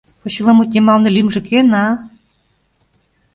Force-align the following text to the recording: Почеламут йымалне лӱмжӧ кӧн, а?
Почеламут 0.21 0.69
йымалне 0.73 1.09
лӱмжӧ 1.15 1.41
кӧн, 1.49 1.69
а? 1.83 1.85